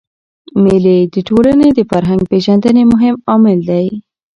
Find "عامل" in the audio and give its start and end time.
3.29-3.59